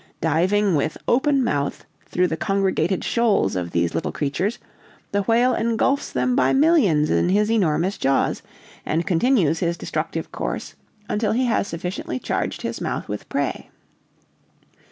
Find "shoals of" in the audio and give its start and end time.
3.03-3.69